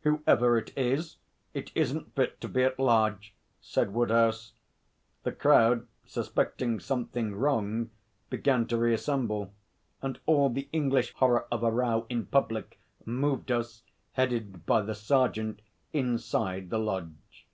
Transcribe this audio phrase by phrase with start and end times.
[0.00, 1.18] 'Whoever it is,
[1.54, 4.52] it isn't fit to be at large,' said Woodhouse.
[5.22, 7.90] The crowd suspecting something wrong
[8.30, 9.52] began to reassemble,
[10.02, 14.96] and all the English horror of a row in public moved us, headed by the
[14.96, 15.62] sergeant,
[15.92, 17.46] inside the lodge.